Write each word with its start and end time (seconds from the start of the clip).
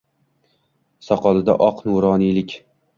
Soqolida 1.11 1.59
oq– 1.69 1.87
nuroniylik 1.87 2.61